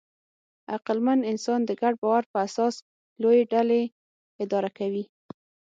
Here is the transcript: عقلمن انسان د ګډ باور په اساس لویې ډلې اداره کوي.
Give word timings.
عقلمن 0.75 1.19
انسان 1.31 1.59
د 1.65 1.71
ګډ 1.81 1.93
باور 2.01 2.23
په 2.31 2.37
اساس 2.47 2.75
لویې 3.21 3.43
ډلې 3.53 3.81
اداره 4.43 4.69
کوي. 4.77 5.03